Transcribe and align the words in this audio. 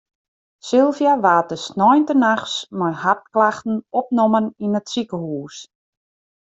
Sylvia 0.67 1.13
waard 1.25 1.49
de 1.51 1.57
sneintenachts 1.67 2.53
mei 2.79 2.93
hartklachten 3.03 3.75
opnommen 3.99 4.45
yn 4.65 4.77
it 4.79 4.87
sikehûs. 4.93 5.57